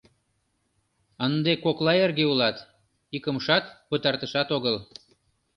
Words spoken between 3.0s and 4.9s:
икымшат, пытартышат огыл.